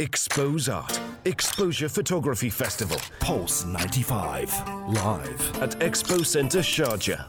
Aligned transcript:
Expose 0.00 0.68
Art. 0.68 0.98
Exposure 1.24 1.88
Photography 1.88 2.50
Festival. 2.50 2.96
Pulse 3.20 3.64
95. 3.64 4.50
Live. 4.88 5.62
At 5.62 5.78
Expo 5.78 6.26
Center 6.26 6.58
Sharjah. 6.58 7.22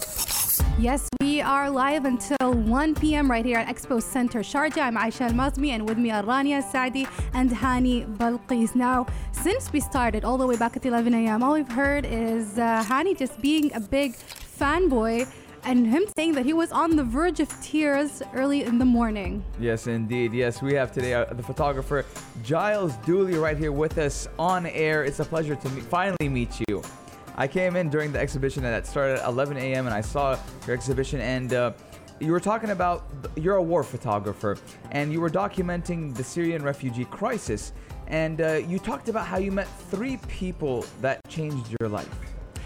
Yes, 0.79 1.07
we 1.21 1.41
are 1.41 1.69
live 1.69 2.05
until 2.05 2.53
1 2.53 2.95
p.m. 2.95 3.29
right 3.29 3.45
here 3.45 3.59
at 3.59 3.67
Expo 3.67 4.01
Center 4.01 4.39
Sharjah. 4.39 4.81
I'm 4.81 4.95
Aisha 4.95 5.29
Al-Mazmi 5.29 5.75
and 5.75 5.87
with 5.87 5.99
me 5.99 6.09
are 6.09 6.23
Rania 6.23 6.63
Saadi 6.63 7.07
and 7.35 7.51
Hani 7.51 8.03
Balqis. 8.17 8.73
Now, 8.73 9.05
since 9.31 9.71
we 9.71 9.79
started 9.79 10.25
all 10.25 10.39
the 10.39 10.47
way 10.47 10.57
back 10.57 10.75
at 10.75 10.83
11 10.83 11.13
a.m., 11.13 11.43
all 11.43 11.53
we've 11.53 11.71
heard 11.71 12.03
is 12.07 12.57
uh, 12.57 12.83
Hani 12.83 13.15
just 13.15 13.39
being 13.43 13.71
a 13.75 13.79
big 13.79 14.15
fanboy 14.15 15.31
and 15.65 15.87
him 15.87 16.05
saying 16.15 16.33
that 16.33 16.45
he 16.45 16.53
was 16.53 16.71
on 16.71 16.95
the 16.95 17.03
verge 17.03 17.39
of 17.39 17.49
tears 17.61 18.21
early 18.33 18.63
in 18.63 18.77
the 18.77 18.85
morning. 18.85 19.43
Yes, 19.59 19.87
indeed. 19.87 20.31
Yes, 20.31 20.61
we 20.61 20.73
have 20.73 20.91
today 20.91 21.15
uh, 21.15 21.25
the 21.25 21.43
photographer 21.43 22.05
Giles 22.43 22.93
Duley 22.97 23.41
right 23.41 23.57
here 23.57 23.71
with 23.71 23.97
us 23.97 24.27
on 24.37 24.67
air. 24.67 25.03
It's 25.03 25.19
a 25.19 25.25
pleasure 25.25 25.55
to 25.55 25.69
finally 25.69 26.29
meet 26.29 26.51
you. 26.67 26.83
I 27.35 27.47
came 27.47 27.75
in 27.75 27.89
during 27.89 28.11
the 28.11 28.19
exhibition 28.19 28.63
that 28.63 28.87
started 28.87 29.19
at 29.19 29.27
11 29.27 29.57
a.m. 29.57 29.87
and 29.87 29.93
I 29.93 30.01
saw 30.01 30.39
your 30.65 30.75
exhibition 30.75 31.19
and 31.19 31.53
uh, 31.53 31.73
you 32.19 32.31
were 32.31 32.39
talking 32.39 32.69
about 32.69 33.03
you're 33.35 33.57
a 33.57 33.63
war 33.63 33.83
photographer 33.83 34.57
and 34.91 35.11
you 35.11 35.19
were 35.19 35.29
documenting 35.29 36.15
the 36.15 36.23
Syrian 36.23 36.63
refugee 36.63 37.05
crisis 37.05 37.73
and 38.07 38.39
uh, 38.39 38.53
you 38.53 38.79
talked 38.79 39.09
about 39.09 39.25
how 39.25 39.37
you 39.37 39.51
met 39.51 39.67
three 39.89 40.17
people 40.27 40.85
that 41.01 41.19
changed 41.27 41.75
your 41.79 41.89
life. 41.89 42.24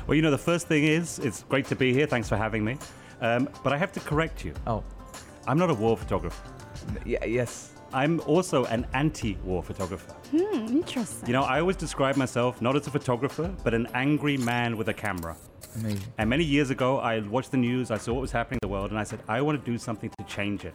Well, 0.09 0.15
you 0.15 0.23
know, 0.23 0.31
the 0.31 0.39
first 0.39 0.67
thing 0.67 0.85
is 0.85 1.19
it's 1.19 1.43
great 1.43 1.67
to 1.67 1.75
be 1.75 1.93
here. 1.93 2.07
Thanks 2.07 2.27
for 2.27 2.35
having 2.35 2.65
me. 2.65 2.79
Um, 3.21 3.47
but 3.63 3.73
I 3.73 3.77
have 3.77 3.91
to 3.91 3.99
correct 3.99 4.43
you. 4.43 4.55
Oh, 4.65 4.83
I'm 5.45 5.59
not 5.59 5.69
a 5.69 5.73
war 5.75 5.95
photographer. 5.95 6.49
yeah, 7.05 7.23
yes. 7.25 7.73
I'm 7.93 8.19
also 8.21 8.65
an 8.65 8.87
anti-war 8.95 9.61
photographer. 9.61 10.11
Hmm, 10.31 10.65
interesting. 10.65 11.27
You 11.27 11.33
know, 11.33 11.43
I 11.43 11.59
always 11.59 11.75
describe 11.75 12.15
myself 12.15 12.59
not 12.59 12.75
as 12.75 12.87
a 12.87 12.89
photographer, 12.89 13.53
but 13.63 13.75
an 13.75 13.87
angry 13.93 14.35
man 14.37 14.77
with 14.77 14.89
a 14.89 14.95
camera. 14.95 15.37
Amazing. 15.75 16.01
And 16.17 16.27
many 16.27 16.43
years 16.43 16.71
ago, 16.71 16.97
I 16.97 17.19
watched 17.19 17.51
the 17.51 17.57
news, 17.57 17.91
I 17.91 17.97
saw 17.99 18.13
what 18.13 18.21
was 18.21 18.31
happening 18.31 18.57
in 18.63 18.67
the 18.67 18.73
world, 18.73 18.89
and 18.89 18.99
I 18.99 19.03
said, 19.03 19.21
I 19.27 19.41
want 19.41 19.63
to 19.63 19.71
do 19.71 19.77
something 19.77 20.09
to 20.17 20.23
change 20.23 20.65
it. 20.65 20.73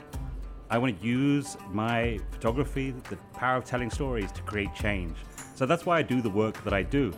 I 0.70 0.78
want 0.78 1.01
to 1.01 1.05
use 1.05 1.56
my 1.73 2.20
photography, 2.30 2.92
the 3.11 3.17
power 3.33 3.56
of 3.56 3.64
telling 3.64 3.91
stories, 3.91 4.30
to 4.30 4.42
create 4.42 4.73
change. 4.77 5.17
So 5.56 5.67
that's 5.67 5.84
why 5.84 5.98
I 5.98 6.03
do 6.03 6.23
the 6.23 6.30
work 6.30 6.62
that 6.62 6.73
I 6.73 6.83
do. 6.83 7.12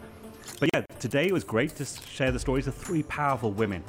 But 0.59 0.71
yeah, 0.73 0.83
today 0.99 1.27
it 1.27 1.33
was 1.33 1.45
great 1.45 1.75
to 1.77 1.85
share 1.85 2.33
the 2.33 2.39
stories 2.39 2.67
of 2.67 2.75
three 2.75 3.03
powerful 3.05 3.53
women. 3.53 3.85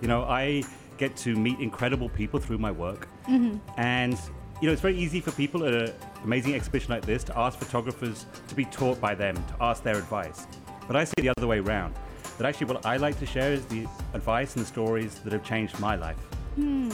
You 0.00 0.08
know, 0.08 0.22
I 0.22 0.62
get 0.98 1.16
to 1.16 1.34
meet 1.34 1.58
incredible 1.60 2.08
people 2.08 2.40
through 2.40 2.58
my 2.58 2.70
work. 2.70 3.08
Mm-hmm. 3.28 3.58
And, 3.78 4.18
you 4.60 4.66
know, 4.66 4.72
it's 4.72 4.82
very 4.82 4.96
easy 4.96 5.20
for 5.20 5.32
people 5.32 5.64
at 5.64 5.74
an 5.74 5.92
amazing 6.24 6.54
exhibition 6.54 6.92
like 6.92 7.04
this 7.04 7.24
to 7.24 7.38
ask 7.38 7.58
photographers 7.58 8.26
to 8.48 8.54
be 8.54 8.64
taught 8.66 9.00
by 9.00 9.14
them, 9.14 9.34
to 9.34 9.54
ask 9.60 9.82
their 9.82 9.96
advice. 9.96 10.46
But 10.86 10.96
I 10.96 11.04
see 11.04 11.14
it 11.18 11.22
the 11.22 11.32
other 11.36 11.46
way 11.46 11.58
around. 11.58 11.94
That 12.38 12.46
actually 12.46 12.66
what 12.66 12.86
I 12.86 12.96
like 12.96 13.18
to 13.18 13.26
share 13.26 13.52
is 13.52 13.64
the 13.66 13.86
advice 14.14 14.56
and 14.56 14.64
the 14.64 14.68
stories 14.68 15.20
that 15.20 15.32
have 15.32 15.44
changed 15.44 15.78
my 15.78 15.96
life. 15.96 16.18
Hmm. 16.56 16.90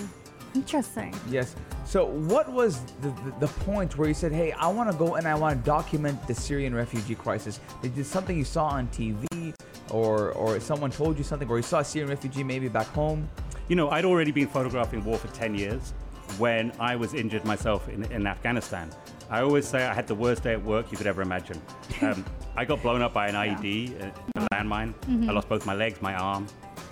Interesting. 0.56 1.14
Yes. 1.28 1.54
So, 1.84 2.06
what 2.06 2.50
was 2.50 2.80
the, 3.02 3.10
the, 3.10 3.46
the 3.46 3.46
point 3.64 3.96
where 3.96 4.08
you 4.08 4.14
said, 4.14 4.32
hey, 4.32 4.52
I 4.52 4.68
want 4.68 4.90
to 4.90 4.96
go 4.96 5.14
and 5.14 5.28
I 5.28 5.34
want 5.34 5.58
to 5.58 5.64
document 5.64 6.26
the 6.26 6.34
Syrian 6.34 6.74
refugee 6.74 7.14
crisis? 7.14 7.60
Is 7.82 7.92
this 7.92 8.08
something 8.08 8.36
you 8.36 8.44
saw 8.44 8.66
on 8.66 8.88
TV 8.88 9.54
or, 9.90 10.32
or 10.32 10.58
someone 10.58 10.90
told 10.90 11.16
you 11.18 11.24
something, 11.24 11.48
or 11.48 11.58
you 11.58 11.62
saw 11.62 11.80
a 11.80 11.84
Syrian 11.84 12.10
refugee 12.10 12.42
maybe 12.42 12.68
back 12.68 12.88
home? 12.88 13.28
You 13.68 13.76
know, 13.76 13.90
I'd 13.90 14.04
already 14.04 14.32
been 14.32 14.48
photographing 14.48 15.04
war 15.04 15.18
for 15.18 15.28
10 15.28 15.54
years 15.54 15.92
when 16.38 16.72
I 16.80 16.96
was 16.96 17.14
injured 17.14 17.44
myself 17.44 17.88
in, 17.88 18.04
in 18.10 18.26
Afghanistan. 18.26 18.90
I 19.28 19.40
always 19.40 19.66
say 19.66 19.84
I 19.84 19.94
had 19.94 20.06
the 20.06 20.14
worst 20.14 20.42
day 20.44 20.52
at 20.52 20.62
work 20.62 20.90
you 20.90 20.98
could 20.98 21.06
ever 21.06 21.22
imagine. 21.22 21.60
Um, 22.02 22.26
I 22.56 22.66
got 22.66 22.82
blown 22.82 23.00
up 23.00 23.14
by 23.14 23.28
an 23.28 23.34
IED, 23.34 23.98
a, 24.02 24.12
a 24.38 24.46
landmine. 24.52 24.92
I 25.26 25.32
lost 25.32 25.48
both 25.48 25.64
my 25.64 25.74
legs, 25.74 26.02
my 26.02 26.14
arm. 26.14 26.46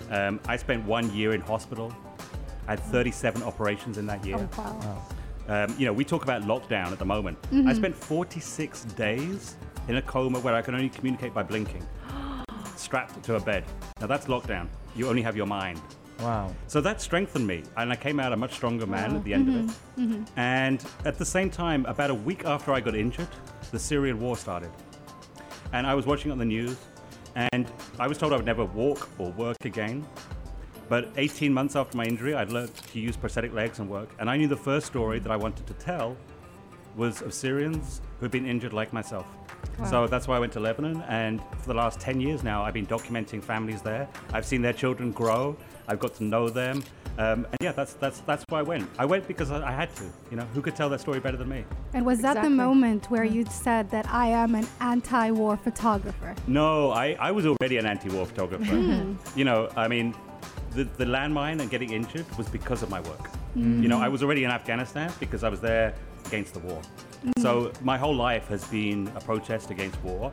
Um, 0.09 0.39
I 0.47 0.57
spent 0.57 0.83
one 0.85 1.13
year 1.13 1.33
in 1.33 1.41
hospital. 1.41 1.95
I 2.67 2.71
had 2.71 2.79
37 2.79 3.43
operations 3.43 3.97
in 3.97 4.05
that 4.07 4.25
year. 4.25 4.37
Oh, 4.57 4.57
wow. 4.57 5.01
Um, 5.47 5.75
you 5.77 5.85
know, 5.85 5.93
we 5.93 6.03
talk 6.03 6.23
about 6.23 6.43
lockdown 6.43 6.91
at 6.91 6.99
the 6.99 7.05
moment. 7.05 7.41
Mm-hmm. 7.43 7.67
I 7.67 7.73
spent 7.73 7.95
46 7.95 8.85
days 8.85 9.55
in 9.87 9.97
a 9.97 10.01
coma 10.01 10.39
where 10.39 10.55
I 10.55 10.61
can 10.61 10.73
only 10.73 10.89
communicate 10.89 11.33
by 11.33 11.43
blinking, 11.43 11.85
strapped 12.75 13.21
to 13.23 13.35
a 13.35 13.39
bed. 13.39 13.63
Now 14.01 14.07
that's 14.07 14.25
lockdown. 14.25 14.67
You 14.95 15.07
only 15.07 15.21
have 15.21 15.37
your 15.37 15.45
mind. 15.45 15.79
Wow. 16.19 16.55
So 16.67 16.81
that 16.81 17.01
strengthened 17.01 17.45
me, 17.45 17.63
and 17.77 17.91
I 17.91 17.95
came 17.95 18.19
out 18.19 18.31
a 18.31 18.37
much 18.37 18.53
stronger 18.53 18.87
man 18.87 19.15
at 19.15 19.23
the 19.23 19.33
end 19.33 19.49
of 19.49 19.55
it. 19.55 19.67
Mm-hmm. 19.67 20.13
Mm-hmm. 20.13 20.39
And 20.39 20.85
at 21.03 21.17
the 21.17 21.25
same 21.25 21.49
time, 21.49 21.85
about 21.85 22.09
a 22.09 22.15
week 22.15 22.45
after 22.45 22.71
I 22.71 22.79
got 22.79 22.95
injured, 22.95 23.27
the 23.71 23.79
Syrian 23.79 24.19
war 24.19 24.37
started. 24.37 24.71
And 25.73 25.85
I 25.85 25.93
was 25.93 26.05
watching 26.05 26.31
on 26.31 26.37
the 26.37 26.45
news, 26.45 26.77
and 27.35 27.69
I 27.99 28.07
was 28.07 28.17
told 28.17 28.31
I 28.33 28.37
would 28.37 28.45
never 28.45 28.65
walk 28.65 29.09
or 29.19 29.31
work 29.31 29.57
again. 29.65 30.05
But 30.87 31.09
18 31.17 31.53
months 31.53 31.75
after 31.75 31.97
my 31.97 32.05
injury, 32.05 32.35
I'd 32.35 32.51
learned 32.51 32.75
to 32.75 32.99
use 32.99 33.17
prosthetic 33.17 33.53
legs 33.53 33.79
and 33.79 33.89
work. 33.89 34.09
And 34.19 34.29
I 34.29 34.37
knew 34.37 34.47
the 34.47 34.57
first 34.57 34.85
story 34.85 35.19
that 35.19 35.31
I 35.31 35.35
wanted 35.35 35.65
to 35.67 35.73
tell 35.73 36.15
was 36.95 37.21
of 37.21 37.33
Syrians 37.33 38.01
who'd 38.19 38.31
been 38.31 38.45
injured 38.45 38.73
like 38.73 38.93
myself. 38.93 39.25
So 39.89 40.07
that's 40.07 40.27
why 40.27 40.37
I 40.37 40.39
went 40.39 40.53
to 40.53 40.59
Lebanon, 40.59 41.01
and 41.09 41.41
for 41.59 41.67
the 41.67 41.73
last 41.73 41.99
10 41.99 42.21
years 42.21 42.43
now, 42.43 42.63
I've 42.63 42.73
been 42.73 42.87
documenting 42.87 43.43
families 43.43 43.81
there. 43.81 44.07
I've 44.31 44.45
seen 44.45 44.61
their 44.61 44.73
children 44.73 45.11
grow. 45.11 45.57
I've 45.87 45.99
got 45.99 46.15
to 46.15 46.23
know 46.23 46.47
them, 46.47 46.81
um, 47.17 47.45
and 47.45 47.57
yeah, 47.61 47.71
that's 47.71 47.93
that's 47.93 48.19
that's 48.21 48.43
why 48.49 48.59
I 48.59 48.61
went. 48.61 48.89
I 48.97 49.05
went 49.05 49.27
because 49.27 49.51
I, 49.51 49.65
I 49.65 49.71
had 49.71 49.95
to. 49.97 50.03
You 50.31 50.37
know, 50.37 50.43
who 50.53 50.61
could 50.61 50.75
tell 50.75 50.89
that 50.89 50.99
story 50.99 51.19
better 51.19 51.37
than 51.37 51.47
me? 51.47 51.63
And 51.93 52.05
was 52.05 52.19
that 52.21 52.41
the 52.41 52.49
moment 52.49 53.09
where 53.09 53.23
you 53.23 53.45
said 53.45 53.89
that 53.91 54.07
I 54.09 54.27
am 54.27 54.55
an 54.55 54.67
anti-war 54.81 55.57
photographer? 55.57 56.35
No, 56.47 56.91
I, 56.91 57.15
I 57.19 57.31
was 57.31 57.45
already 57.45 57.77
an 57.77 57.85
anti-war 57.85 58.25
photographer. 58.25 59.15
You 59.35 59.45
know, 59.45 59.69
I 59.77 59.87
mean, 59.87 60.13
the, 60.75 60.83
the 60.83 61.05
landmine 61.05 61.61
and 61.61 61.69
getting 61.69 61.93
injured 61.93 62.25
was 62.37 62.47
because 62.49 62.83
of 62.83 62.89
my 62.89 62.99
work. 63.01 63.29
Mm. 63.55 63.81
You 63.81 63.87
know, 63.87 63.99
I 63.99 64.09
was 64.09 64.21
already 64.21 64.43
in 64.43 64.51
Afghanistan 64.51 65.11
because 65.19 65.43
I 65.43 65.49
was 65.49 65.61
there 65.61 65.95
against 66.25 66.53
the 66.53 66.59
war. 66.59 66.81
Mm. 67.25 67.41
So 67.41 67.71
my 67.81 67.97
whole 67.97 68.15
life 68.15 68.47
has 68.49 68.65
been 68.65 69.09
a 69.15 69.21
protest 69.21 69.71
against 69.71 70.01
war. 70.03 70.31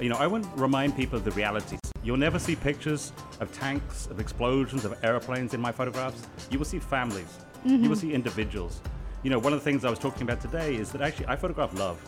You 0.00 0.08
know, 0.08 0.16
I 0.16 0.26
want 0.26 0.44
to 0.44 0.60
remind 0.60 0.96
people 0.96 1.18
of 1.18 1.24
the 1.24 1.30
realities. 1.30 1.78
You'll 2.02 2.16
never 2.16 2.38
see 2.38 2.56
pictures 2.56 3.12
of 3.40 3.52
tanks, 3.52 4.06
of 4.06 4.18
explosions, 4.20 4.84
of 4.84 5.02
airplanes 5.04 5.54
in 5.54 5.60
my 5.60 5.72
photographs. 5.72 6.26
You 6.50 6.58
will 6.58 6.66
see 6.66 6.80
families. 6.80 7.38
You 7.64 7.78
will 7.78 7.88
mm-hmm. 7.88 7.94
see 7.94 8.12
individuals. 8.12 8.82
You 9.22 9.30
know, 9.30 9.38
one 9.38 9.54
of 9.54 9.58
the 9.60 9.64
things 9.64 9.84
I 9.86 9.90
was 9.90 9.98
talking 9.98 10.22
about 10.22 10.40
today 10.42 10.74
is 10.74 10.92
that 10.92 11.00
actually 11.00 11.28
I 11.28 11.36
photograph 11.36 11.72
love. 11.78 11.98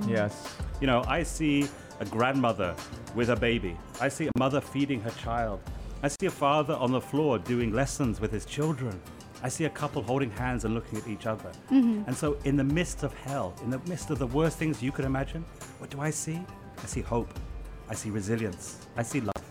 Mm. 0.00 0.10
Yes. 0.10 0.56
You 0.80 0.86
know, 0.86 1.04
I 1.06 1.22
see 1.22 1.68
a 2.00 2.04
grandmother 2.04 2.74
with 3.14 3.30
a 3.30 3.36
baby. 3.36 3.78
I 4.00 4.08
see 4.08 4.26
a 4.26 4.30
mother 4.36 4.60
feeding 4.60 5.00
her 5.00 5.10
child. 5.12 5.60
I 6.06 6.08
see 6.08 6.26
a 6.26 6.30
father 6.30 6.74
on 6.74 6.92
the 6.92 7.00
floor 7.00 7.36
doing 7.36 7.72
lessons 7.72 8.20
with 8.20 8.30
his 8.30 8.44
children. 8.44 8.96
I 9.42 9.48
see 9.48 9.64
a 9.64 9.70
couple 9.70 10.00
holding 10.02 10.30
hands 10.30 10.64
and 10.64 10.72
looking 10.72 10.98
at 10.98 11.08
each 11.08 11.26
other. 11.26 11.50
Mm-hmm. 11.68 12.04
And 12.06 12.16
so, 12.16 12.36
in 12.44 12.56
the 12.56 12.62
midst 12.62 13.02
of 13.02 13.12
hell, 13.12 13.56
in 13.64 13.70
the 13.70 13.80
midst 13.88 14.10
of 14.10 14.20
the 14.20 14.28
worst 14.28 14.56
things 14.56 14.80
you 14.80 14.92
could 14.92 15.04
imagine, 15.04 15.44
what 15.78 15.90
do 15.90 16.00
I 16.00 16.10
see? 16.10 16.38
I 16.80 16.86
see 16.86 17.00
hope. 17.00 17.34
I 17.88 17.94
see 17.94 18.10
resilience. 18.10 18.86
I 18.96 19.02
see 19.02 19.20
love. 19.20 19.45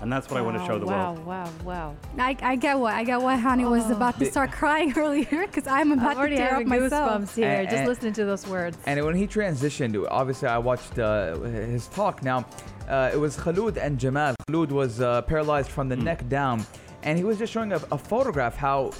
And 0.00 0.10
that's 0.10 0.30
what 0.30 0.38
I 0.38 0.40
want 0.42 0.56
to 0.56 0.64
show 0.66 0.78
the 0.78 0.86
wow, 0.86 1.12
world. 1.12 1.26
Wow, 1.26 1.52
wow, 1.64 1.94
wow. 2.16 2.24
I, 2.24 2.34
I 2.40 2.56
get 2.56 2.78
what 2.78 2.94
I 2.94 3.04
get 3.04 3.20
what 3.20 3.38
Hani 3.38 3.68
was 3.68 3.90
about 3.90 4.18
to 4.18 4.24
start 4.24 4.50
crying 4.50 4.94
earlier 4.96 5.46
because 5.46 5.66
I'm 5.66 5.92
about 5.92 6.16
I'm 6.16 6.30
to 6.30 6.36
tear 6.36 6.46
up 6.46 6.52
having 6.52 6.68
myself. 6.68 7.22
goosebumps 7.22 7.34
here 7.36 7.48
And- 7.48 7.68
just 7.68 7.76
and- 7.80 7.88
listening 7.88 8.12
to 8.14 8.24
those 8.24 8.46
words. 8.46 8.78
And 8.86 9.04
when 9.04 9.14
he 9.14 9.26
transitioned, 9.26 10.02
obviously 10.10 10.48
I 10.48 10.56
watched 10.56 10.98
uh, 10.98 11.36
his 11.40 11.86
talk. 11.88 12.22
Now, 12.22 12.46
uh, 12.88 13.10
it 13.12 13.18
was 13.18 13.36
Khalud 13.36 13.76
and 13.76 13.98
Jamal. 13.98 14.34
Khalud 14.48 14.70
was 14.70 15.00
uh, 15.02 15.20
paralyzed 15.22 15.70
from 15.70 15.88
the 15.90 15.96
neck 15.96 16.26
down, 16.30 16.64
and 17.02 17.18
he 17.18 17.24
was 17.24 17.36
just 17.38 17.52
showing 17.52 17.72
a, 17.72 17.80
a 17.92 17.98
photograph 17.98 18.56
how. 18.56 18.92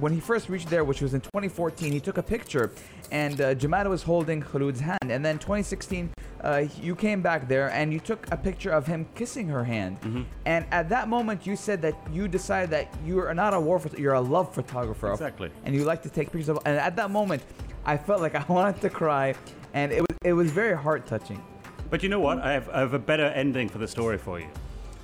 When 0.00 0.12
he 0.12 0.20
first 0.20 0.48
reached 0.48 0.68
there, 0.70 0.84
which 0.84 1.00
was 1.00 1.14
in 1.14 1.20
2014, 1.22 1.90
he 1.90 1.98
took 1.98 2.18
a 2.18 2.22
picture, 2.22 2.70
and 3.10 3.40
uh, 3.40 3.54
Jamal 3.54 3.88
was 3.88 4.02
holding 4.02 4.40
Khalud's 4.40 4.78
hand. 4.78 5.10
And 5.10 5.24
then 5.24 5.38
2016, 5.38 6.10
uh, 6.42 6.64
you 6.80 6.94
came 6.94 7.20
back 7.22 7.48
there 7.48 7.70
and 7.70 7.92
you 7.92 8.00
took 8.00 8.26
a 8.30 8.36
picture 8.36 8.70
of 8.70 8.86
him 8.86 9.06
kissing 9.14 9.48
her 9.48 9.64
hand. 9.64 10.26
And 10.46 10.66
at 10.70 10.88
that 10.90 11.08
moment, 11.08 11.46
you 11.46 11.56
said 11.56 11.82
that 11.82 11.94
you 12.12 12.28
decided 12.28 12.70
that 12.70 12.92
you 13.04 13.20
are 13.20 13.34
not 13.34 13.54
a 13.54 13.60
war, 13.60 13.78
phot- 13.78 13.98
you're 13.98 14.14
a 14.14 14.20
love 14.20 14.54
photographer. 14.54 15.12
Exactly. 15.12 15.50
And 15.64 15.74
you 15.74 15.84
like 15.84 16.02
to 16.02 16.10
take 16.10 16.30
pictures 16.32 16.48
of. 16.48 16.58
And 16.64 16.78
at 16.78 16.96
that 16.96 17.10
moment, 17.10 17.42
I 17.84 17.96
felt 17.96 18.20
like 18.20 18.34
I 18.42 18.44
wanted 18.48 18.80
to 18.82 18.90
cry, 18.90 19.34
and 19.74 19.92
it 19.92 20.00
was 20.00 20.16
it 20.24 20.32
was 20.32 20.50
very 20.50 20.76
heart 20.76 21.06
touching. 21.06 21.42
But 21.90 22.02
you 22.02 22.08
know 22.08 22.20
what? 22.20 22.38
I 22.40 22.52
have, 22.52 22.68
I 22.68 22.80
have 22.80 22.94
a 22.94 22.98
better 22.98 23.26
ending 23.26 23.68
for 23.68 23.78
the 23.78 23.88
story 23.88 24.18
for 24.18 24.38
you. 24.38 24.48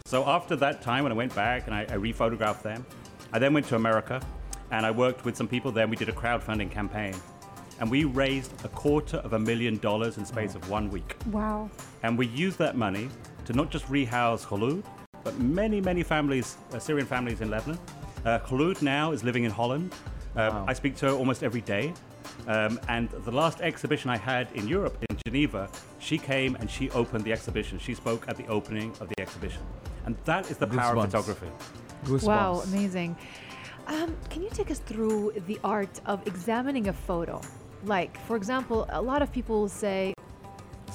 So 0.07 0.25
after 0.27 0.55
that 0.57 0.83
time, 0.83 1.05
when 1.05 1.13
I 1.13 1.15
went 1.15 1.35
back 1.35 1.67
and 1.67 1.75
I, 1.75 1.83
I 1.83 1.97
rephotographed 1.97 2.63
them, 2.63 2.85
I 3.33 3.39
then 3.39 3.55
went 3.55 3.67
to 3.69 3.77
America 3.77 4.21
and 4.71 4.85
I 4.85 4.91
worked 4.91 5.25
with 5.25 5.37
some 5.37 5.49
people 5.49 5.73
there. 5.73 5.87
We 5.87 5.97
did 5.97 6.11
a 6.11 6.13
crowdfunding 6.13 6.71
campaign, 6.71 7.15
and 7.81 7.91
we 7.91 8.05
raised 8.05 8.53
a 8.65 8.69
quarter 8.69 9.19
of 9.19 9.33
a 9.33 9.39
million 9.39 9.79
dollars 9.79 10.19
in 10.19 10.25
space 10.25 10.55
of 10.55 10.69
one 10.71 10.91
week. 10.91 11.17
Wow. 11.31 11.71
And 12.03 12.17
we 12.17 12.27
used 12.29 12.59
that 12.59 12.77
money 12.77 13.09
to 13.47 13.53
not 13.53 13.71
just 13.71 13.89
rehouse 13.89 14.45
Khulud, 14.45 14.83
but 15.23 15.39
many, 15.39 15.81
many 15.81 16.03
families, 16.03 16.57
uh, 16.73 16.79
Syrian 16.79 17.07
families 17.07 17.41
in 17.41 17.51
Lebanon. 17.51 17.79
Uh, 18.25 18.39
Khulud 18.41 18.83
now 18.83 19.13
is 19.13 19.25
living 19.25 19.45
in 19.45 19.51
Holland. 19.51 19.93
Um, 20.37 20.55
Wow. 20.55 20.65
I 20.67 20.73
speak 20.73 20.97
to 20.97 21.07
her 21.07 21.13
almost 21.13 21.43
every 21.43 21.61
day. 21.61 21.93
Um, 22.49 22.81
and 22.89 23.09
the 23.25 23.31
last 23.31 23.61
exhibition 23.61 24.11
I 24.11 24.17
had 24.17 24.49
in 24.55 24.67
Europe, 24.67 24.97
in 25.09 25.17
Geneva, 25.27 25.69
she 25.99 26.19
came 26.19 26.57
and 26.57 26.71
she 26.71 26.91
opened 26.91 27.25
the 27.25 27.33
exhibition. 27.33 27.79
She 27.79 27.95
spoke 27.95 28.29
at 28.29 28.37
the 28.37 28.47
opening 28.49 28.93
of 29.01 29.09
the 29.09 29.21
exhibition. 29.21 29.63
And 30.07 30.17
that 30.25 30.51
is 30.51 30.57
the 30.59 30.67
power 30.67 30.97
of 30.97 31.05
photography. 31.05 31.47
Goosebumps. 32.05 32.27
Wow, 32.27 32.63
amazing. 32.65 33.17
Um, 33.87 34.17
can 34.31 34.43
you 34.43 34.51
take 34.51 34.71
us 34.71 34.79
through 34.79 35.33
the 35.47 35.59
art 35.63 36.01
of 36.07 36.27
examining 36.27 36.89
a 36.89 36.93
photo? 36.93 37.41
Like, 37.85 38.19
for 38.27 38.37
example, 38.37 38.87
a 38.89 39.01
lot 39.01 39.23
of 39.23 39.33
people 39.33 39.69
say, 39.69 40.15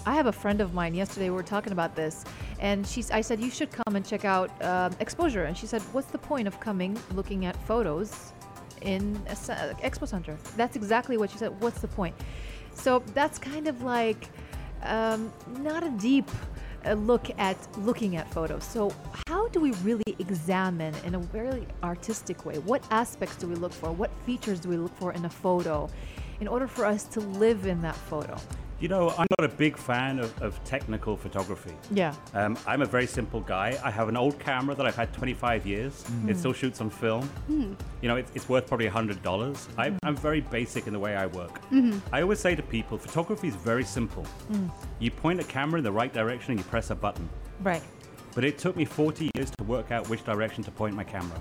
I 0.05 0.15
have 0.15 0.27
a 0.27 0.31
friend 0.31 0.61
of 0.61 0.73
mine. 0.73 0.95
Yesterday 0.95 1.29
we 1.29 1.35
were 1.35 1.43
talking 1.43 1.71
about 1.71 1.95
this, 1.95 2.23
and 2.59 2.87
she's. 2.87 3.11
I 3.11 3.21
said 3.21 3.39
you 3.39 3.51
should 3.51 3.69
come 3.69 3.95
and 3.95 4.05
check 4.05 4.25
out 4.25 4.49
um, 4.63 4.95
exposure, 4.99 5.43
and 5.43 5.57
she 5.57 5.67
said, 5.67 5.81
"What's 5.91 6.07
the 6.07 6.17
point 6.17 6.47
of 6.47 6.59
coming 6.59 6.97
looking 7.13 7.45
at 7.45 7.55
photos 7.67 8.33
in 8.81 9.21
a 9.27 9.31
uh, 9.31 9.73
expo 9.83 10.07
center?" 10.07 10.37
That's 10.55 10.75
exactly 10.75 11.17
what 11.17 11.29
she 11.29 11.37
said. 11.37 11.59
What's 11.61 11.81
the 11.81 11.89
point? 11.89 12.15
So 12.73 13.03
that's 13.13 13.37
kind 13.37 13.67
of 13.67 13.83
like 13.83 14.29
um, 14.83 15.33
not 15.59 15.83
a 15.83 15.89
deep 15.91 16.29
uh, 16.85 16.93
look 16.93 17.29
at 17.37 17.57
looking 17.79 18.15
at 18.15 18.31
photos. 18.33 18.63
So 18.63 18.93
how 19.27 19.49
do 19.49 19.59
we 19.59 19.73
really 19.83 20.15
examine 20.17 20.95
in 21.03 21.15
a 21.15 21.19
very 21.19 21.67
artistic 21.83 22.45
way? 22.45 22.57
What 22.59 22.83
aspects 22.89 23.35
do 23.35 23.47
we 23.47 23.55
look 23.55 23.73
for? 23.73 23.91
What 23.91 24.11
features 24.25 24.59
do 24.59 24.69
we 24.69 24.77
look 24.77 24.95
for 24.95 25.11
in 25.11 25.25
a 25.25 25.29
photo 25.29 25.89
in 26.39 26.47
order 26.47 26.67
for 26.67 26.85
us 26.85 27.03
to 27.05 27.19
live 27.19 27.65
in 27.65 27.81
that 27.81 27.95
photo? 27.95 28.37
You 28.79 28.87
know, 28.87 29.09
I'm 29.09 29.27
not 29.37 29.43
a 29.43 29.53
big 29.53 29.75
fan 29.75 30.19
of, 30.19 30.41
of 30.41 30.63
technical 30.63 31.17
photography. 31.17 31.73
Yeah. 31.91 32.15
Um, 32.33 32.57
I'm 32.65 32.81
a 32.81 32.85
very 32.85 33.07
simple 33.07 33.41
guy. 33.41 33.77
I 33.83 33.91
have 33.91 34.07
an 34.07 34.15
old 34.15 34.39
camera 34.39 34.73
that 34.73 34.85
I've 34.85 34.95
had 34.95 35.11
25 35.11 35.67
years. 35.67 36.05
It 36.25 36.35
mm. 36.35 36.37
still 36.37 36.53
shoots 36.53 36.79
on 36.79 36.89
film. 36.89 37.27
Hmm. 37.47 37.73
You 38.01 38.07
know, 38.07 38.15
it's, 38.15 38.31
it's 38.35 38.47
worth 38.47 38.67
probably 38.67 38.85
100. 38.85 39.21
dollars 39.21 39.67
I, 39.77 39.89
mm. 39.89 39.97
I'm 40.03 40.15
very 40.15 40.39
basic 40.39 40.87
in 40.87 40.93
the 40.93 40.99
way 40.99 41.17
I 41.17 41.25
work. 41.25 41.61
Mm-hmm. 41.71 41.99
I 42.13 42.21
always 42.21 42.39
say 42.39 42.55
to 42.55 42.63
people, 42.63 42.97
photography 42.97 43.49
is 43.49 43.55
very 43.55 43.83
simple. 43.83 44.25
Mm. 44.49 44.71
You 44.99 45.11
point 45.11 45.41
a 45.41 45.43
camera 45.43 45.79
in 45.79 45.83
the 45.83 45.91
right 45.91 46.13
direction 46.13 46.51
and 46.51 46.59
you 46.59 46.65
press 46.65 46.89
a 46.89 46.95
button. 46.95 47.27
Right. 47.61 47.83
But 48.33 48.45
it 48.45 48.57
took 48.57 48.77
me 48.77 48.85
40 48.85 49.31
years 49.35 49.51
to 49.57 49.63
work 49.65 49.91
out 49.91 50.07
which 50.07 50.23
direction 50.23 50.63
to 50.63 50.71
point 50.71 50.95
my 50.95 51.03
camera. 51.03 51.39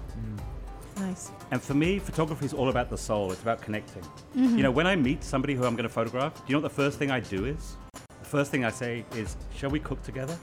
Nice. 1.00 1.30
And 1.50 1.62
for 1.62 1.74
me, 1.74 1.98
photography 1.98 2.46
is 2.46 2.52
all 2.52 2.68
about 2.68 2.90
the 2.90 2.98
soul. 2.98 3.30
It's 3.32 3.42
about 3.42 3.60
connecting. 3.62 4.02
Mm-hmm. 4.02 4.56
You 4.56 4.62
know, 4.62 4.70
when 4.70 4.86
I 4.86 4.96
meet 4.96 5.22
somebody 5.22 5.54
who 5.54 5.64
I'm 5.64 5.74
going 5.74 5.88
to 5.88 5.88
photograph, 5.88 6.34
do 6.34 6.42
you 6.48 6.52
know 6.54 6.60
what 6.60 6.68
the 6.68 6.74
first 6.82 6.98
thing 6.98 7.10
I 7.10 7.20
do 7.20 7.44
is? 7.44 7.76
The 7.92 8.28
first 8.28 8.50
thing 8.50 8.64
I 8.64 8.70
say 8.70 9.04
is, 9.14 9.36
"Shall 9.54 9.70
we 9.70 9.80
cook 9.80 10.02
together?" 10.02 10.36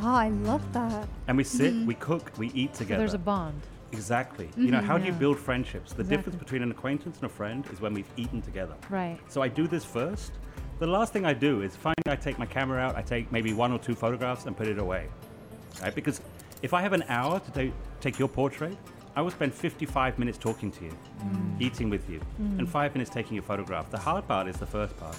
Oh, 0.00 0.14
I 0.14 0.28
love 0.28 0.62
that. 0.72 1.08
And 1.26 1.36
we 1.36 1.42
sit, 1.42 1.74
mm-hmm. 1.74 1.86
we 1.86 1.94
cook, 1.94 2.30
we 2.38 2.52
eat 2.52 2.76
So 2.76 2.84
together. 2.84 3.00
there's 3.00 3.14
a 3.14 3.18
bond. 3.18 3.60
exactly. 3.90 4.46
You 4.46 4.64
mm-hmm. 4.64 4.70
know, 4.72 4.80
how 4.80 4.96
do 4.96 5.04
you 5.04 5.12
build 5.12 5.38
friendships? 5.38 5.92
The 5.92 6.04
difference 6.04 6.38
between 6.38 6.62
an 6.62 6.70
acquaintance 6.70 7.16
and 7.16 7.24
a 7.24 7.28
friend 7.28 7.66
is 7.72 7.80
when 7.80 7.94
we've 7.94 8.08
eaten 8.16 8.40
together. 8.40 8.76
Right. 8.90 9.18
So 9.28 9.42
I 9.42 9.48
do 9.48 9.66
this 9.66 9.84
first. 9.84 10.30
The 10.78 10.86
last 10.86 11.12
thing 11.12 11.24
I 11.26 11.34
do 11.34 11.62
is 11.62 11.74
finally 11.74 11.96
I 12.06 12.14
take 12.14 12.38
my 12.38 12.46
camera 12.46 12.78
out, 12.80 12.94
I 12.96 13.02
take 13.02 13.32
maybe 13.32 13.52
one 13.52 13.72
or 13.72 13.78
two 13.80 13.96
photographs 13.96 14.46
and 14.46 14.56
put 14.56 14.68
it 14.68 14.78
away. 14.78 15.08
Right? 15.82 15.92
Because 15.92 16.20
if 16.62 16.72
I 16.72 16.80
have 16.82 16.92
an 16.92 17.02
hour 17.08 17.40
to 17.40 17.50
ta- 17.50 17.74
take 18.00 18.18
your 18.20 18.28
portrait, 18.28 18.76
I 19.18 19.20
will 19.20 19.32
spend 19.32 19.52
55 19.52 20.16
minutes 20.16 20.38
talking 20.38 20.70
to 20.70 20.84
you, 20.84 20.96
mm. 21.24 21.60
eating 21.60 21.90
with 21.90 22.08
you, 22.08 22.20
and 22.38 22.60
mm. 22.60 22.68
five 22.68 22.94
minutes 22.94 23.10
taking 23.10 23.34
your 23.34 23.42
photograph. 23.42 23.90
The 23.90 23.98
hard 23.98 24.28
part 24.28 24.46
is 24.46 24.58
the 24.58 24.66
first 24.66 24.96
part. 24.96 25.16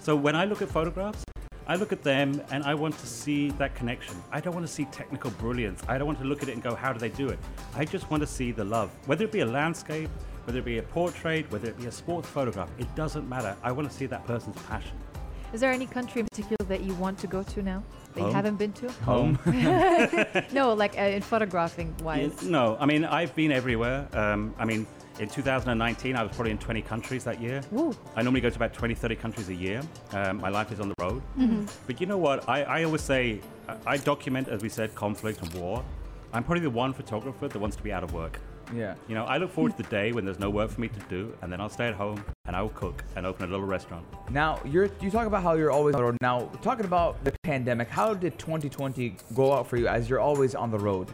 So 0.00 0.16
when 0.16 0.34
I 0.34 0.46
look 0.46 0.62
at 0.62 0.70
photographs, 0.70 1.22
I 1.66 1.76
look 1.76 1.92
at 1.92 2.02
them 2.02 2.40
and 2.50 2.64
I 2.64 2.72
want 2.72 2.96
to 2.96 3.06
see 3.06 3.50
that 3.58 3.74
connection. 3.74 4.16
I 4.32 4.40
don't 4.40 4.54
want 4.54 4.66
to 4.66 4.72
see 4.72 4.86
technical 4.86 5.30
brilliance. 5.32 5.82
I 5.88 5.98
don't 5.98 6.06
want 6.06 6.20
to 6.20 6.24
look 6.24 6.42
at 6.42 6.48
it 6.48 6.52
and 6.52 6.62
go, 6.62 6.74
how 6.74 6.94
do 6.94 6.98
they 6.98 7.10
do 7.10 7.28
it? 7.28 7.38
I 7.74 7.84
just 7.84 8.10
want 8.10 8.22
to 8.22 8.26
see 8.26 8.50
the 8.50 8.64
love. 8.64 8.90
Whether 9.04 9.26
it 9.26 9.32
be 9.32 9.40
a 9.40 9.46
landscape, 9.46 10.08
whether 10.44 10.60
it 10.60 10.64
be 10.64 10.78
a 10.78 10.82
portrait, 10.82 11.44
whether 11.52 11.68
it 11.68 11.76
be 11.76 11.84
a 11.84 11.92
sports 11.92 12.26
photograph, 12.26 12.70
it 12.78 12.94
doesn't 12.94 13.28
matter. 13.28 13.54
I 13.62 13.72
want 13.72 13.90
to 13.90 13.94
see 13.94 14.06
that 14.06 14.26
person's 14.26 14.56
passion. 14.62 14.96
Is 15.54 15.60
there 15.60 15.70
any 15.70 15.86
country 15.86 16.20
in 16.20 16.26
particular 16.26 16.66
that 16.66 16.80
you 16.80 16.94
want 16.94 17.16
to 17.20 17.28
go 17.28 17.44
to 17.44 17.62
now 17.62 17.84
that 18.14 18.22
you 18.22 18.32
haven't 18.32 18.56
been 18.56 18.72
to? 18.72 18.90
Home. 19.04 19.38
no, 20.52 20.74
like 20.74 20.98
uh, 20.98 21.02
in 21.02 21.22
photographing 21.22 21.94
Yeah, 21.98 22.04
wise. 22.04 22.42
no, 22.42 22.76
I 22.80 22.86
mean, 22.86 23.04
I've 23.04 23.32
been 23.36 23.52
everywhere. 23.52 24.08
Um, 24.14 24.52
I 24.58 24.64
mean, 24.64 24.84
in 25.20 25.28
2019, 25.28 26.16
I 26.16 26.24
was 26.24 26.32
probably 26.34 26.50
in 26.50 26.58
20 26.58 26.82
countries 26.82 27.22
that 27.22 27.40
year. 27.40 27.60
Woo. 27.70 27.94
I 28.16 28.22
normally 28.22 28.40
go 28.40 28.50
to 28.50 28.56
about 28.56 28.74
20, 28.74 28.96
30 28.96 29.14
countries 29.14 29.48
a 29.48 29.54
year. 29.54 29.80
Um, 30.10 30.38
my 30.38 30.48
life 30.48 30.72
is 30.72 30.80
on 30.80 30.88
the 30.88 30.94
road. 30.98 31.22
But 31.86 32.00
you 32.00 32.08
know 32.08 32.18
what? 32.18 32.48
I, 32.48 32.64
I 32.64 32.82
always 32.82 33.02
say 33.02 33.40
I, 33.68 33.76
I 33.86 33.96
document, 33.96 34.48
as 34.48 34.60
we 34.60 34.68
said, 34.68 34.92
conflict 34.96 35.40
and 35.40 35.54
war. 35.54 35.84
I'm 36.32 36.42
probably 36.42 36.62
the 36.62 36.70
one 36.70 36.92
photographer 36.92 37.46
that 37.46 37.58
wants 37.60 37.76
to 37.76 37.82
be 37.84 37.92
out 37.92 38.02
of 38.02 38.12
work. 38.12 38.40
Yeah. 38.74 38.94
You 39.08 39.14
know, 39.14 39.24
I 39.24 39.38
look 39.38 39.50
forward 39.52 39.76
to 39.76 39.82
the 39.82 39.88
day 39.88 40.12
when 40.12 40.24
there's 40.24 40.38
no 40.38 40.50
work 40.50 40.70
for 40.70 40.80
me 40.80 40.88
to 40.88 41.00
do, 41.08 41.36
and 41.42 41.52
then 41.52 41.60
I'll 41.60 41.68
stay 41.68 41.86
at 41.88 41.94
home 41.94 42.24
and 42.46 42.54
I 42.54 42.62
will 42.62 42.70
cook 42.70 43.04
and 43.16 43.24
open 43.24 43.48
a 43.48 43.50
little 43.50 43.66
restaurant. 43.66 44.04
Now 44.30 44.60
you're 44.64 44.88
you 45.00 45.10
talk 45.10 45.26
about 45.26 45.42
how 45.42 45.54
you're 45.54 45.70
always 45.70 45.94
on 45.94 46.00
the 46.00 46.04
road. 46.04 46.16
Now 46.20 46.50
talking 46.62 46.84
about 46.84 47.22
the 47.24 47.32
pandemic, 47.42 47.88
how 47.88 48.14
did 48.14 48.38
2020 48.38 49.16
go 49.34 49.52
out 49.52 49.66
for 49.66 49.76
you 49.76 49.88
as 49.88 50.08
you're 50.08 50.20
always 50.20 50.54
on 50.54 50.70
the 50.70 50.78
road? 50.78 51.08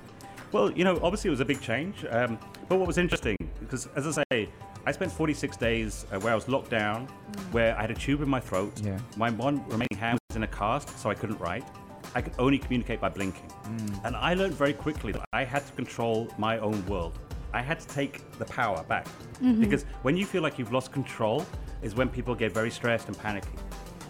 Well, 0.52 0.72
you 0.72 0.84
know, 0.84 0.98
obviously 1.02 1.28
it 1.28 1.30
was 1.30 1.40
a 1.40 1.44
big 1.44 1.60
change. 1.60 2.04
Um, 2.10 2.38
but 2.68 2.78
what 2.78 2.86
was 2.86 2.98
interesting, 2.98 3.36
because 3.60 3.86
as 3.94 4.18
I 4.18 4.24
say, 4.32 4.48
I 4.86 4.92
spent 4.92 5.12
46 5.12 5.56
days 5.56 6.06
uh, 6.10 6.18
where 6.20 6.32
I 6.32 6.34
was 6.34 6.48
locked 6.48 6.70
down, 6.70 7.06
where 7.52 7.76
I 7.76 7.82
had 7.82 7.90
a 7.90 7.94
tube 7.94 8.22
in 8.22 8.28
my 8.28 8.40
throat. 8.40 8.72
Yeah. 8.82 8.98
My 9.16 9.30
one 9.30 9.62
remaining 9.68 9.96
hand 9.96 10.18
was 10.28 10.36
in 10.36 10.42
a 10.42 10.48
cast, 10.48 10.98
so 10.98 11.10
I 11.10 11.14
couldn't 11.14 11.38
write. 11.38 11.64
I 12.14 12.22
could 12.22 12.32
only 12.38 12.58
communicate 12.58 13.00
by 13.00 13.08
blinking. 13.08 13.50
And 14.04 14.16
I 14.16 14.34
learned 14.34 14.54
very 14.54 14.72
quickly 14.72 15.12
that 15.12 15.24
I 15.32 15.44
had 15.44 15.66
to 15.66 15.72
control 15.74 16.28
my 16.38 16.58
own 16.58 16.84
world. 16.86 17.18
I 17.52 17.62
had 17.62 17.81
to 17.81 17.88
take 17.88 18.38
the 18.38 18.44
power 18.44 18.82
back. 18.85 19.06
Mm-hmm. 19.06 19.61
Because 19.61 19.85
when 20.02 20.17
you 20.17 20.26
feel 20.26 20.43
like 20.43 20.58
you've 20.58 20.73
lost 20.73 20.93
control, 20.93 21.47
is 21.82 21.94
when 21.94 22.08
people 22.08 22.35
get 22.35 22.52
very 22.52 22.70
stressed 22.70 23.08
and 23.08 23.19
panicky. 23.19 23.49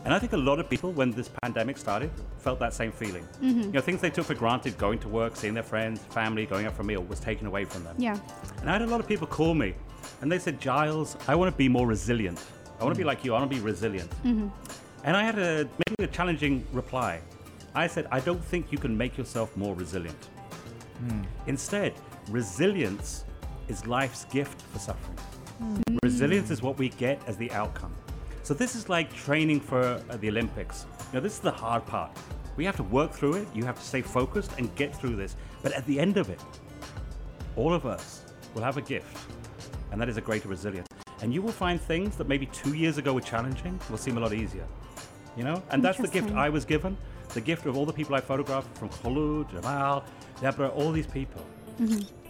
And 0.05 0.15
I 0.15 0.19
think 0.19 0.33
a 0.33 0.37
lot 0.37 0.59
of 0.59 0.69
people, 0.69 0.93
when 0.93 1.11
this 1.11 1.31
pandemic 1.43 1.77
started, 1.77 2.11
felt 2.39 2.59
that 2.61 2.73
same 2.73 2.91
feeling. 2.91 3.27
Mm-hmm. 3.43 3.61
You 3.61 3.73
know, 3.73 3.81
things 3.81 4.01
they 4.01 4.11
took 4.11 4.27
for 4.27 4.35
granted, 4.35 4.79
going 4.79 4.99
to 5.01 5.09
work, 5.09 5.37
seeing 5.37 5.53
their 5.53 5.63
friends, 5.63 6.01
family, 6.07 6.47
going 6.47 6.67
out 6.67 6.75
for 6.75 6.83
a 6.83 6.87
meal, 6.87 7.03
was 7.03 7.21
taken 7.21 7.47
away 7.47 7.65
from 7.65 7.85
them. 7.85 7.97
Yeah. 7.99 8.19
And 8.61 8.71
I 8.71 8.73
had 8.73 8.83
a 8.83 8.87
lot 8.87 9.01
of 9.01 9.07
people 9.07 9.27
call 9.27 9.55
me 9.55 9.75
and 10.23 10.33
they 10.33 10.39
said, 10.39 10.61
Giles, 10.61 11.17
I 11.29 11.35
want 11.35 11.53
to 11.53 11.57
be 11.57 11.69
more 11.69 11.87
resilient. 11.87 12.43
I 12.81 12.85
want 12.85 12.95
to 12.95 12.99
be 12.99 13.05
mm. 13.05 13.09
like 13.09 13.25
you. 13.25 13.35
I 13.35 13.39
want 13.39 13.51
to 13.51 13.57
be 13.57 13.63
resilient. 13.63 14.11
Mm-hmm. 14.25 14.49
And 15.05 15.17
I 15.17 15.23
had 15.23 15.39
a 15.39 15.69
maybe 15.87 16.05
a 16.05 16.07
challenging 16.07 16.67
reply. 16.73 17.21
I 17.75 17.87
said, 17.87 18.07
I 18.11 18.21
don't 18.21 18.43
think 18.43 18.73
you 18.73 18.79
can 18.79 18.97
make 18.97 19.17
yourself 19.17 19.57
more 19.57 19.75
resilient. 19.75 20.29
Hmm. 20.99 21.23
Instead, 21.47 21.95
resilience 22.29 23.25
is 23.71 23.87
life's 23.87 24.25
gift 24.27 24.61
for 24.73 24.81
suffering. 24.81 25.17
Resilience 26.03 26.51
is 26.51 26.61
what 26.61 26.77
we 26.77 26.89
get 26.91 27.23
as 27.27 27.37
the 27.37 27.51
outcome. 27.53 27.95
So 28.43 28.53
this 28.53 28.75
is 28.75 28.89
like 28.89 29.15
training 29.15 29.61
for 29.61 29.81
uh, 29.81 30.17
the 30.17 30.29
Olympics. 30.29 30.87
Now 31.15 31.21
this 31.21 31.35
is 31.35 31.39
the 31.39 31.53
hard 31.53 31.87
part. 31.87 32.11
We 32.57 32.65
have 32.65 32.77
to 32.77 32.83
work 32.83 33.13
through 33.13 33.35
it. 33.35 33.49
You 33.55 33.65
have 33.65 33.79
to 33.79 33.85
stay 33.85 34.03
focused 34.03 34.51
and 34.59 34.75
get 34.75 34.95
through 34.95 35.17
this. 35.17 35.37
But 35.63 35.73
at 35.73 35.87
the 35.87 36.01
end 36.01 36.17
of 36.17 36.29
it, 36.31 36.41
all 37.57 37.73
of 37.73 37.87
us 37.87 38.25
will 38.55 38.63
have 38.63 38.77
a 38.77 38.83
gift, 38.83 39.17
and 39.93 40.01
that 40.01 40.09
is 40.09 40.17
a 40.17 40.21
greater 40.21 40.49
resilience. 40.49 40.89
And 41.23 41.33
you 41.33 41.43
will 41.43 41.53
find 41.53 41.81
things 41.81 42.17
that 42.17 42.27
maybe 42.27 42.47
two 42.47 42.75
years 42.75 42.99
ago 42.99 43.13
were 43.13 43.21
challenging 43.21 43.79
will 43.89 43.99
seem 43.99 44.17
a 44.17 44.21
lot 44.21 44.33
easier. 44.33 44.67
You 45.37 45.45
know, 45.45 45.63
and 45.71 45.83
that's 45.83 45.99
the 45.99 46.09
gift 46.09 46.33
I 46.33 46.49
was 46.49 46.65
given. 46.65 46.97
The 47.35 47.41
gift 47.41 47.67
of 47.67 47.77
all 47.77 47.87
the 47.87 47.93
people 47.93 48.17
I 48.17 48.21
photographed, 48.21 48.77
from 48.77 48.89
Khulud, 48.89 49.51
Jamal, 49.53 50.03
Deborah, 50.41 50.71
all 50.71 50.91
these 50.91 51.07
people. 51.07 51.47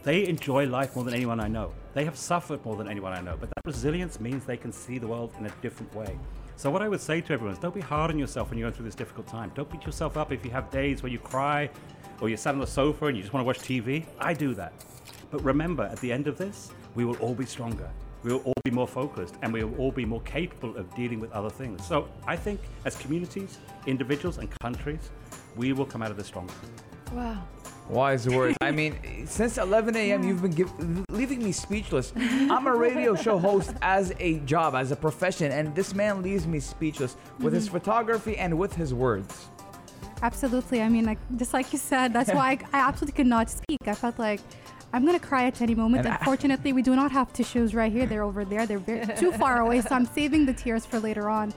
They 0.03 0.27
enjoy 0.27 0.67
life 0.67 0.97
more 0.97 1.05
than 1.05 1.13
anyone 1.13 1.41
I 1.41 1.49
know. 1.49 1.73
They 1.93 2.05
have 2.05 2.17
suffered 2.17 2.65
more 2.65 2.77
than 2.77 2.89
anyone 2.89 3.13
I 3.13 3.21
know. 3.21 3.37
But 3.39 3.51
that 3.51 3.67
resilience 3.67 4.19
means 4.19 4.47
they 4.47 4.57
can 4.57 4.73
see 4.73 4.99
the 4.99 5.07
world 5.07 5.35
in 5.39 5.45
a 5.45 5.51
different 5.61 5.95
way. 5.95 6.19
So 6.57 6.71
what 6.71 6.81
I 6.81 6.89
would 6.89 7.01
say 7.01 7.21
to 7.21 7.33
everyone 7.33 7.53
is 7.53 7.59
don't 7.59 7.75
be 7.75 7.81
hard 7.81 8.11
on 8.11 8.19
yourself 8.19 8.51
when 8.51 8.59
you're 8.59 8.67
going 8.67 8.77
through 8.77 8.87
this 8.87 8.95
difficult 8.95 9.27
time. 9.27 9.53
Don't 9.55 9.71
beat 9.71 9.85
yourself 9.85 10.17
up 10.17 10.33
if 10.33 10.45
you 10.45 10.51
have 10.51 10.71
days 10.71 11.03
where 11.03 11.13
you 11.13 11.19
cry 11.19 11.69
or 12.21 12.29
you 12.29 12.37
sat 12.37 12.55
on 12.55 12.61
the 12.61 12.67
sofa 12.67 13.07
and 13.07 13.17
you 13.17 13.23
just 13.23 13.33
want 13.35 13.43
to 13.43 13.47
watch 13.47 13.59
TV. 13.59 14.05
I 14.19 14.33
do 14.33 14.55
that. 14.55 14.73
But 15.31 15.45
remember, 15.45 15.85
at 15.85 16.01
the 16.01 16.11
end 16.13 16.29
of 16.29 16.39
this, 16.39 16.71
we 16.95 17.05
will 17.05 17.17
all 17.17 17.35
be 17.35 17.47
stronger. 17.47 17.91
We 18.23 18.33
will 18.33 18.41
all 18.41 18.61
be 18.65 18.71
more 18.71 18.89
focused 18.89 19.37
and 19.43 19.53
we 19.53 19.65
will 19.65 19.77
all 19.79 19.93
be 19.93 20.05
more 20.05 20.21
capable 20.23 20.77
of 20.77 20.95
dealing 20.95 21.21
with 21.21 21.33
other 21.33 21.51
things. 21.51 21.87
So 21.87 22.09
I 22.27 22.37
think 22.37 22.61
as 22.85 22.97
communities, 22.97 23.59
individuals, 23.87 24.39
and 24.39 24.49
countries, 24.61 25.11
we 25.57 25.73
will 25.73 25.87
come 25.87 26.03
out 26.03 26.11
of 26.11 26.17
this 26.17 26.27
stronger. 26.27 26.53
Wow. 27.13 27.43
Wise 27.91 28.29
words. 28.29 28.57
I 28.61 28.71
mean, 28.71 28.95
since 29.27 29.59
11 29.59 29.97
a.m., 29.97 30.23
you've 30.23 30.43
been 30.43 30.53
give, 30.53 30.73
leaving 31.11 31.43
me 31.43 31.51
speechless. 31.51 32.13
I'm 32.17 32.67
a 32.67 32.75
radio 32.75 33.17
show 33.17 33.37
host 33.39 33.75
as 33.83 34.13
a 34.21 34.39
job, 34.41 34.75
as 34.75 34.93
a 34.93 34.97
profession, 34.97 35.51
and 35.51 35.75
this 35.75 35.95
man 35.95 36.23
leaves 36.23 36.47
me 36.47 36.61
speechless 36.61 37.17
with 37.41 37.53
his 37.53 37.67
mm-hmm. 37.67 37.79
photography 37.79 38.37
and 38.37 38.57
with 38.57 38.75
his 38.75 38.95
words. 38.95 39.49
Absolutely. 40.23 40.83
I 40.83 40.89
mean, 40.89 41.05
like 41.05 41.19
just 41.37 41.53
like 41.53 41.73
you 41.73 41.79
said, 41.79 42.13
that's 42.13 42.33
why 42.33 42.59
I, 42.73 42.79
I 42.79 42.89
absolutely 42.89 43.17
could 43.17 43.27
not 43.27 43.51
speak. 43.51 43.79
I 43.87 43.95
felt 43.95 44.19
like 44.19 44.41
I'm 44.93 45.05
gonna 45.05 45.19
cry 45.19 45.47
at 45.47 45.61
any 45.61 45.75
moment. 45.75 46.05
And 46.05 46.15
I- 46.15 46.19
Unfortunately, 46.19 46.73
we 46.73 46.83
do 46.83 46.95
not 46.95 47.11
have 47.11 47.33
tissues 47.33 47.75
right 47.75 47.91
here. 47.91 48.07
They're 48.07 48.23
over 48.23 48.45
there. 48.45 48.67
They're 48.67 48.79
very, 48.79 49.07
too 49.17 49.33
far 49.33 49.61
away, 49.61 49.81
so 49.81 49.95
I'm 49.95 50.07
saving 50.07 50.47
the 50.47 50.53
tears 50.53 50.85
for 50.87 51.01
later 51.01 51.29
on. 51.29 51.53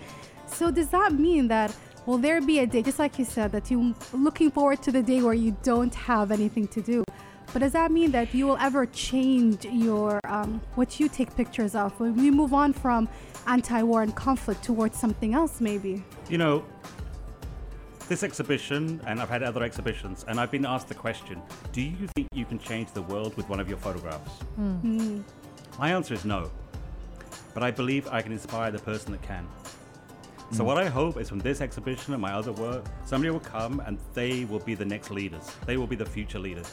So 0.48 0.72
does 0.72 0.90
that 0.90 1.13
mean 1.13 1.48
that 1.50 1.75
will 2.05 2.17
there 2.17 2.41
be 2.41 2.60
a 2.60 2.67
day, 2.67 2.81
just 2.81 3.00
like 3.00 3.17
you 3.17 3.25
said, 3.25 3.51
that 3.51 3.69
you're 3.72 3.93
looking 4.13 4.51
forward 4.51 4.81
to 4.83 4.91
the 4.91 5.01
day 5.01 5.22
where 5.22 5.33
you 5.33 5.55
don't 5.63 5.93
have 5.95 6.31
anything 6.31 6.67
to 6.69 6.81
do? 6.81 7.03
But 7.51 7.60
does 7.60 7.74
that 7.74 7.91
mean 7.91 8.12
that 8.12 8.33
you 8.33 8.48
will 8.48 8.57
ever 8.57 8.88
change 8.88 9.63
your 9.65 10.19
um, 10.25 10.60
what 10.74 11.00
you 11.00 11.07
take 11.07 11.36
pictures 11.36 11.75
of 11.75 11.98
when 12.00 12.15
we 12.15 12.31
move 12.31 12.53
on 12.53 12.74
from 12.74 13.07
anti-war 13.45 14.01
and 14.01 14.15
conflict 14.15 14.63
towards 14.63 14.98
something 14.98 15.36
else, 15.36 15.62
maybe? 15.62 16.03
You 16.29 16.39
know, 16.39 16.65
this 18.07 18.24
exhibition, 18.24 19.00
and 19.05 19.22
I've 19.22 19.29
had 19.29 19.43
other 19.43 19.63
exhibitions, 19.63 20.25
and 20.27 20.39
I've 20.39 20.51
been 20.51 20.65
asked 20.65 20.88
the 20.88 20.95
question 20.95 21.41
Do 21.72 21.81
you 21.81 22.07
think 22.15 22.27
you 22.33 22.45
can 22.45 22.57
change 22.57 22.91
the 22.91 23.03
world 23.03 23.38
with 23.38 23.48
one 23.50 23.60
of 23.60 23.69
your 23.69 23.77
photographs? 23.77 24.31
My 25.77 25.91
answer 25.91 26.13
is 26.13 26.25
no. 26.25 26.51
But 27.53 27.62
I 27.62 27.69
believe 27.69 28.07
I 28.07 28.22
can 28.24 28.31
inspire 28.31 28.72
the 28.72 28.79
person 28.79 29.12
that 29.12 29.22
can. 29.22 29.48
So, 30.53 30.63
mm. 30.63 30.67
what 30.67 30.77
I 30.77 30.88
hope 30.88 31.17
is 31.19 31.27
from 31.27 31.39
this 31.39 31.62
exhibition 31.62 32.13
and 32.13 32.22
my 32.22 32.31
other 32.31 32.51
work, 32.51 32.86
somebody 33.05 33.31
will 33.31 33.39
come 33.39 33.81
and 33.88 33.98
they 34.13 34.45
will 34.45 34.60
be 34.60 34.75
the 34.75 34.86
next 34.86 35.10
leaders. 35.10 35.50
They 35.65 35.77
will 35.77 35.88
be 35.88 35.95
the 35.95 36.05
future 36.05 36.38
leaders. 36.38 36.72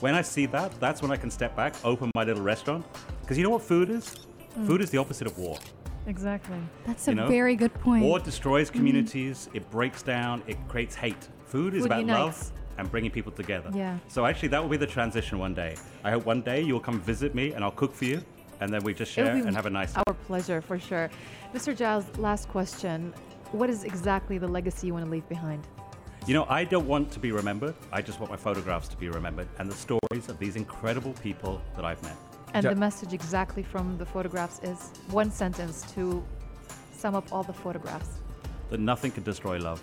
When 0.00 0.14
I 0.14 0.20
see 0.20 0.44
that, 0.46 0.78
that's 0.80 1.00
when 1.00 1.10
I 1.10 1.16
can 1.16 1.30
step 1.30 1.56
back, 1.56 1.74
open 1.82 2.10
my 2.14 2.24
little 2.24 2.42
restaurant. 2.42 2.84
Because 3.22 3.38
you 3.38 3.44
know 3.44 3.50
what 3.50 3.62
food 3.62 3.88
is? 3.88 4.14
Mm. 4.58 4.66
Food 4.66 4.82
is 4.82 4.90
the 4.90 4.98
opposite 4.98 5.26
of 5.26 5.38
war. 5.38 5.58
Exactly. 6.06 6.58
That's 6.86 7.06
You 7.06 7.12
a 7.12 7.16
know, 7.16 7.26
very 7.28 7.56
good 7.56 7.72
point. 7.74 8.02
War 8.02 8.18
destroys 8.18 8.68
mm-hmm. 8.68 8.78
communities, 8.78 9.48
it 9.54 9.70
breaks 9.70 10.02
down, 10.02 10.42
it 10.46 10.58
creates 10.68 10.94
hate. 10.94 11.28
Food 11.46 11.74
is 11.74 11.82
Food 11.82 11.86
about 11.86 12.00
unites. 12.00 12.18
love 12.18 12.52
and 12.78 12.90
bringing 12.90 13.10
people 13.10 13.32
together. 13.32 13.70
Yeah. 13.72 13.98
So 14.08 14.26
actually, 14.26 14.48
that 14.48 14.62
will 14.62 14.70
be 14.70 14.76
the 14.76 14.86
transition 14.86 15.38
one 15.38 15.54
day. 15.54 15.76
I 16.04 16.10
hope 16.10 16.26
one 16.26 16.42
day 16.42 16.60
you'll 16.60 16.80
come 16.80 17.00
visit 17.00 17.34
me 17.34 17.52
and 17.52 17.64
I'll 17.64 17.70
cook 17.70 17.94
for 17.94 18.04
you, 18.04 18.22
and 18.60 18.72
then 18.72 18.82
we 18.84 18.94
just 18.94 19.12
share 19.12 19.34
and 19.34 19.54
have 19.54 19.66
a 19.66 19.70
nice. 19.70 19.92
Time. 19.92 20.04
Our 20.06 20.14
pleasure, 20.14 20.60
for 20.60 20.78
sure. 20.78 21.10
Mr. 21.54 21.76
Giles, 21.76 22.04
last 22.18 22.48
question. 22.48 23.12
What 23.52 23.68
is 23.68 23.84
exactly 23.84 24.38
the 24.38 24.48
legacy 24.48 24.86
you 24.86 24.94
want 24.94 25.04
to 25.04 25.10
leave 25.10 25.28
behind? 25.28 25.66
You 26.26 26.34
know, 26.34 26.46
I 26.48 26.64
don't 26.64 26.86
want 26.86 27.10
to 27.12 27.18
be 27.18 27.32
remembered. 27.32 27.74
I 27.92 28.00
just 28.00 28.20
want 28.20 28.30
my 28.30 28.36
photographs 28.36 28.86
to 28.88 28.96
be 28.96 29.08
remembered 29.08 29.48
and 29.58 29.68
the 29.68 29.74
stories 29.74 30.28
of 30.28 30.38
these 30.38 30.54
incredible 30.56 31.14
people 31.14 31.60
that 31.74 31.84
I've 31.84 32.00
met. 32.04 32.16
And 32.54 32.64
Ja- 32.64 32.70
the 32.70 32.76
message 32.76 33.12
exactly 33.12 33.62
from 33.62 33.98
the 33.98 34.06
photographs 34.06 34.60
is 34.62 34.92
one 35.10 35.30
sentence 35.30 35.90
to 35.94 36.24
sum 36.92 37.14
up 37.16 37.32
all 37.32 37.42
the 37.42 37.52
photographs. 37.52 38.20
That 38.70 38.78
nothing 38.78 39.10
can 39.10 39.24
destroy 39.24 39.58
love. 39.58 39.82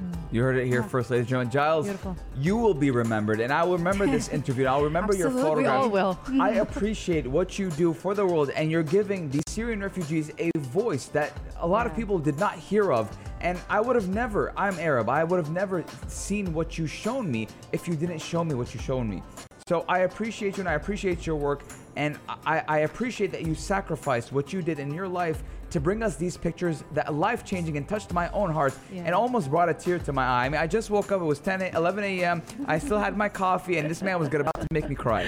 Mm. 0.00 0.14
You 0.30 0.42
heard 0.42 0.56
it 0.56 0.66
here 0.66 0.80
Yeah. 0.82 0.88
first, 0.88 1.10
ladies 1.10 1.22
and 1.22 1.28
gentlemen. 1.28 1.50
Giles, 1.50 1.86
Beautiful. 1.86 2.16
you 2.36 2.56
will 2.56 2.74
be 2.74 2.90
remembered, 2.90 3.40
and 3.40 3.52
I 3.52 3.64
will 3.64 3.78
remember 3.78 4.06
this 4.06 4.28
interview. 4.38 4.64
and 4.64 4.68
I'll 4.70 4.84
remember 4.84 5.14
your 5.14 5.28
Absolutely, 5.28 5.62
we 5.64 5.68
all 5.68 5.88
will. 5.88 6.18
I 6.40 6.50
appreciate 6.66 7.26
what 7.26 7.58
you 7.58 7.70
do 7.70 7.92
for 7.92 8.14
the 8.14 8.24
world, 8.26 8.50
and 8.50 8.70
you're 8.70 8.82
giving 8.82 9.28
the 9.30 9.42
Syrian 9.48 9.80
refugees 9.82 10.30
a 10.38 10.50
voice 10.58 11.06
that 11.06 11.32
a 11.58 11.66
lot 11.66 11.86
of 11.86 11.94
people 11.96 12.18
did 12.18 12.38
not 12.38 12.54
hear 12.54 12.92
of. 12.92 13.16
And 13.40 13.58
I 13.70 13.80
would 13.80 13.94
have 13.96 14.08
never, 14.08 14.52
I'm 14.56 14.78
Arab, 14.80 15.08
I 15.08 15.22
would 15.24 15.36
have 15.38 15.50
never 15.52 15.84
seen 16.08 16.52
what 16.52 16.76
you 16.76 16.86
shown 16.88 17.30
me 17.30 17.46
if 17.72 17.86
you 17.86 17.94
didn't 17.94 18.18
show 18.20 18.42
me 18.44 18.54
what 18.56 18.74
you 18.74 18.80
shown 18.80 19.08
me. 19.08 19.22
So 19.68 19.84
I 19.88 20.00
appreciate 20.00 20.56
you 20.56 20.62
and 20.62 20.68
I 20.68 20.72
appreciate 20.74 21.24
your 21.26 21.36
work. 21.36 21.62
And 21.94 22.18
I, 22.46 22.62
I 22.66 22.78
appreciate 22.80 23.30
that 23.32 23.46
you 23.46 23.54
sacrificed 23.54 24.32
what 24.32 24.52
you 24.52 24.60
did 24.62 24.78
in 24.80 24.92
your 24.92 25.06
life 25.06 25.42
to 25.70 25.80
bring 25.80 26.02
us 26.02 26.16
these 26.16 26.36
pictures 26.36 26.82
that 26.94 27.12
life 27.14 27.44
changing 27.44 27.76
and 27.76 27.88
touched 27.88 28.12
my 28.12 28.28
own 28.30 28.50
heart 28.52 28.74
Yeah. 28.92 29.02
and 29.06 29.14
almost 29.14 29.50
brought 29.50 29.68
a 29.68 29.74
tear 29.74 29.98
to 30.00 30.12
my 30.12 30.24
eye. 30.26 30.46
I 30.46 30.48
mean, 30.48 30.60
I 30.60 30.66
just 30.66 30.90
woke 30.90 31.12
up, 31.12 31.20
it 31.20 31.24
was 31.24 31.38
10, 31.40 31.62
a- 31.62 31.70
11 31.74 32.04
a.m. 32.04 32.42
I 32.66 32.78
still 32.78 32.98
had 32.98 33.16
my 33.16 33.28
coffee, 33.28 33.78
and 33.78 33.90
this 33.90 34.02
man 34.02 34.18
was 34.18 34.28
good 34.28 34.40
about 34.40 34.54
to 34.60 34.66
make 34.72 34.88
me 34.88 34.94
cry. 34.94 35.26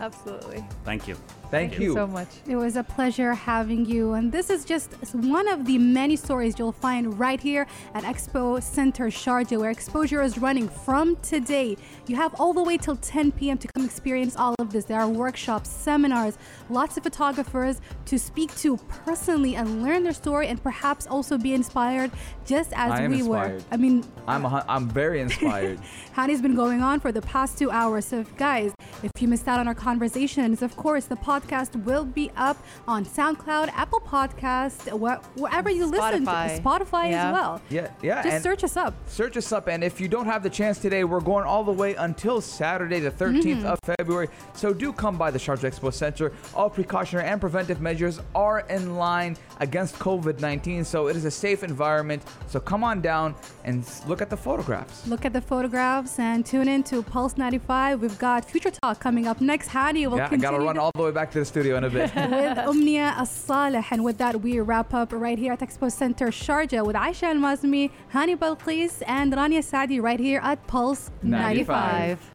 Absolutely. 0.00 0.64
Thank 0.84 1.06
you. 1.08 1.16
Thank, 1.50 1.78
you. 1.78 1.92
so 1.94 2.06
much. 2.06 2.28
It 2.48 2.56
was 2.56 2.74
a 2.74 2.82
pleasure 2.82 3.32
having 3.32 3.84
you. 3.86 4.14
And 4.14 4.32
this 4.32 4.50
is 4.50 4.64
just 4.64 4.92
one 5.14 5.46
of 5.46 5.66
the 5.66 5.78
many 5.78 6.16
stories 6.16 6.58
you'll 6.58 6.72
find 6.72 7.16
right 7.16 7.40
here 7.40 7.66
at 7.94 8.02
Expo 8.02 8.60
Center 8.60 9.06
Sharjah, 9.06 9.58
where 9.60 9.70
exposure 9.70 10.20
is 10.20 10.36
running 10.38 10.68
from 10.68 11.14
today. 11.16 11.76
You 12.08 12.16
have 12.16 12.34
all 12.40 12.52
the 12.54 12.62
way 12.62 12.76
till 12.76 12.96
10 12.96 13.30
p.m. 13.32 13.58
to 13.58 13.68
come 13.68 13.84
experience 13.84 14.34
all 14.34 14.56
of 14.58 14.72
this. 14.72 14.86
There 14.86 14.98
are 14.98 15.08
workshops, 15.08 15.70
seminars, 15.70 16.38
lots 16.70 16.96
of 16.96 17.04
photographers 17.04 17.80
to 18.06 18.18
speak 18.18 18.52
to 18.56 18.76
personally 19.04 19.54
and 19.54 19.73
learn 19.82 20.02
their 20.04 20.12
story 20.12 20.48
and 20.48 20.62
perhaps 20.62 21.06
also 21.06 21.36
be 21.38 21.54
inspired 21.54 22.10
just 22.44 22.72
as 22.74 22.92
I 22.92 23.02
am 23.02 23.10
we 23.10 23.18
inspired. 23.20 23.62
were. 23.62 23.66
I 23.70 23.76
mean, 23.76 24.04
I'm, 24.28 24.44
a, 24.44 24.48
hun- 24.48 24.64
I'm 24.68 24.88
very 24.88 25.20
inspired. 25.26 25.78
Hani's 26.14 26.42
been 26.42 26.54
going 26.54 26.80
on 26.82 27.00
for 27.00 27.10
the 27.12 27.22
past 27.22 27.58
two 27.58 27.70
hours. 27.70 28.04
So, 28.04 28.20
if, 28.20 28.36
guys, 28.36 28.72
if 29.02 29.10
you 29.20 29.28
missed 29.28 29.48
out 29.48 29.58
on 29.60 29.66
our 29.68 29.74
conversations, 29.74 30.62
of 30.62 30.76
course, 30.76 31.06
the 31.06 31.16
podcast 31.16 31.74
will 31.84 32.04
be 32.04 32.30
up 32.36 32.56
on 32.86 33.04
SoundCloud, 33.04 33.68
Apple 33.70 34.00
Podcast, 34.00 34.88
wh- 34.90 35.38
wherever 35.40 35.70
you 35.70 35.86
listen 35.86 36.24
to 36.24 36.30
Spotify. 36.30 36.60
Spotify 36.62 37.10
Yeah. 37.10 37.28
as 37.28 37.32
well. 37.32 37.62
yeah, 37.70 37.90
yeah. 38.02 38.22
Just 38.22 38.34
and- 38.34 38.42
search 38.42 38.64
us 38.64 38.76
up. 38.76 38.94
Search 39.08 39.36
us 39.36 39.50
up, 39.52 39.68
and 39.68 39.82
if 39.82 40.00
you 40.00 40.08
don't 40.08 40.26
have 40.26 40.42
the 40.42 40.50
chance 40.50 40.78
today, 40.78 41.04
we're 41.04 41.20
going 41.20 41.44
all 41.44 41.64
the 41.64 41.72
way 41.72 41.94
until 41.94 42.40
Saturday, 42.40 43.00
the 43.00 43.10
13th 43.10 43.44
Mm-hmm. 43.44 43.66
of 43.66 43.78
February. 43.98 44.28
So 44.54 44.72
do 44.72 44.92
come 44.92 45.16
by 45.18 45.30
the 45.30 45.38
Sharjah 45.38 45.70
Expo 45.70 45.92
Center. 45.92 46.32
All 46.54 46.70
precautionary 46.70 47.28
and 47.28 47.40
preventive 47.40 47.80
measures 47.80 48.20
are 48.34 48.60
in 48.60 48.96
line 48.96 49.36
against 49.64 49.98
COVID 49.98 50.40
19, 50.40 50.84
so 50.84 51.08
it 51.08 51.16
is 51.16 51.24
a 51.24 51.30
safe 51.30 51.64
environment. 51.64 52.22
So 52.46 52.60
come 52.60 52.84
on 52.84 53.00
down 53.00 53.34
and 53.64 53.78
look 54.06 54.20
at 54.22 54.30
the 54.30 54.36
photographs. 54.36 55.06
Look 55.06 55.24
at 55.24 55.32
the 55.32 55.40
photographs 55.40 56.18
and 56.18 56.44
tune 56.44 56.68
in 56.68 56.82
to 56.84 57.02
Pulse 57.02 57.36
95. 57.36 58.02
We've 58.02 58.18
got 58.18 58.44
Future 58.44 58.70
Talk 58.70 59.00
coming 59.00 59.26
up 59.26 59.40
next. 59.40 59.68
Hani 59.70 60.06
will 60.08 60.18
yeah, 60.18 60.26
I 60.26 60.28
continue 60.28 60.50
gotta 60.50 60.64
run 60.70 60.78
all 60.78 60.92
the 60.94 61.02
way 61.02 61.10
back 61.10 61.30
to 61.32 61.38
the 61.40 61.44
studio 61.44 61.76
in 61.78 61.84
a 61.84 61.90
bit. 61.90 62.14
with 62.14 62.58
Umnia 62.72 63.08
As-Saleh. 63.22 63.86
And 63.90 64.04
with 64.04 64.18
that, 64.18 64.34
we 64.42 64.60
wrap 64.60 64.92
up 64.92 65.10
right 65.12 65.38
here 65.38 65.52
at 65.54 65.60
Expo 65.60 65.90
Center 65.90 66.28
Sharjah 66.28 66.84
with 66.86 66.96
Aisha 66.96 67.28
Al-Mazmi, 67.34 67.90
Hani 68.12 68.36
Balqis, 68.36 69.02
and 69.06 69.32
Rania 69.32 69.64
Sadi 69.64 69.98
right 69.98 70.20
here 70.20 70.40
at 70.44 70.58
Pulse 70.66 71.10
95. 71.22 71.66
95. 71.72 72.33